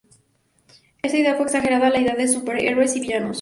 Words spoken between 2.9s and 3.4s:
y Villanos.